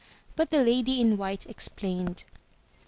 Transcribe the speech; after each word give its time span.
But 0.35 0.49
the 0.49 0.63
lady 0.63 0.99
in 0.99 1.15
white 1.15 1.45
explained. 1.45 2.23